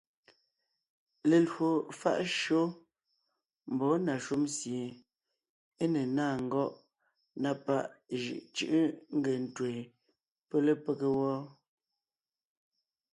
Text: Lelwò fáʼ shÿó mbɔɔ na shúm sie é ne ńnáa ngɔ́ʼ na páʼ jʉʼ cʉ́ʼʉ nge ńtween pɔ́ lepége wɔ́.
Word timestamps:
Lelwò 1.29 1.69
fáʼ 1.99 2.19
shÿó 2.37 2.61
mbɔɔ 3.73 3.93
na 4.05 4.13
shúm 4.25 4.43
sie 4.57 4.83
é 5.81 5.83
ne 5.93 6.01
ńnáa 6.07 6.33
ngɔ́ʼ 6.45 6.73
na 7.41 7.49
páʼ 7.65 7.83
jʉʼ 8.21 8.41
cʉ́ʼʉ 8.55 8.79
nge 9.17 9.31
ńtween 9.45 9.79
pɔ́ 10.49 10.59
lepége 10.65 11.07
wɔ́. 11.19 11.37